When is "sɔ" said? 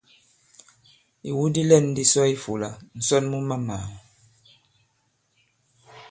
2.11-2.21